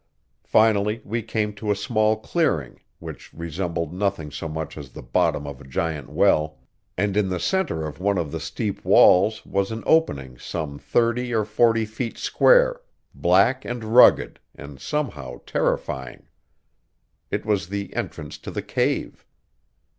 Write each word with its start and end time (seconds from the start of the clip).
Finally 0.47 0.99
we 1.05 1.21
came 1.21 1.53
to 1.53 1.69
a 1.69 1.75
small 1.75 2.15
clearing, 2.17 2.79
which 2.97 3.31
resembled 3.35 3.93
nothing 3.93 4.31
so 4.31 4.47
much 4.47 4.75
as 4.75 4.89
the 4.89 5.03
bottom 5.03 5.45
of 5.45 5.61
a 5.61 5.63
giant 5.63 6.09
well, 6.09 6.57
and 6.97 7.15
in 7.15 7.29
the 7.29 7.39
center 7.39 7.85
of 7.85 7.99
one 7.99 8.17
of 8.17 8.31
the 8.31 8.39
steep 8.39 8.83
walls 8.83 9.45
was 9.45 9.69
an 9.69 9.83
opening 9.85 10.39
some 10.39 10.79
thirty 10.79 11.31
or 11.35 11.45
forty 11.45 11.85
feet 11.85 12.17
square, 12.17 12.81
black 13.13 13.63
and 13.63 13.83
rugged, 13.83 14.39
and 14.55 14.79
somehow 14.81 15.39
terrifying. 15.45 16.23
It 17.29 17.45
was 17.45 17.67
the 17.69 17.95
entrance 17.95 18.39
to 18.39 18.49
the 18.49 18.63
cave. 18.63 19.23